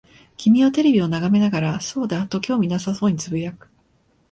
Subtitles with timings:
[0.35, 3.67] 君はテレビを眺めながら、そうだ、と興味なさそうに呟く。